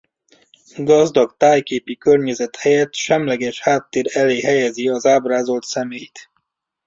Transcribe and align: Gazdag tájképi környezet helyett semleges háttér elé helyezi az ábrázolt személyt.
Gazdag 0.77 1.35
tájképi 1.37 1.97
környezet 1.97 2.55
helyett 2.55 2.93
semleges 2.95 3.61
háttér 3.61 4.05
elé 4.13 4.41
helyezi 4.41 4.89
az 4.89 5.05
ábrázolt 5.05 5.63
személyt. 5.63 6.29